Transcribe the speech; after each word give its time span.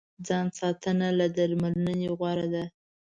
ځان 0.27 0.47
ساتنه 0.59 1.07
له 1.19 1.27
درملنې 1.37 2.07
غوره 2.17 2.47
ده. 2.53 2.63